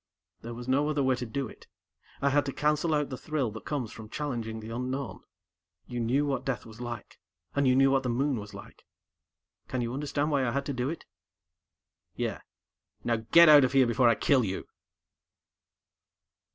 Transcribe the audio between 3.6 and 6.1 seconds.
comes from challenging the unknown. You